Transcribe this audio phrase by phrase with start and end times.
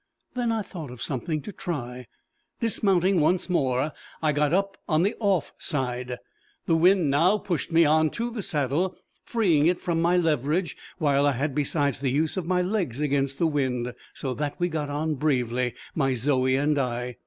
[0.33, 2.07] Then I thought of something to try:
[2.59, 6.17] dismounting once more, I got up on the off side.
[6.65, 8.95] The wind now pushed me on to the saddle,
[9.25, 13.37] freeing it from my leverage, while I had, besides, the use of my legs against
[13.37, 17.17] the wind, so that we got on bravely, my Zoe and I.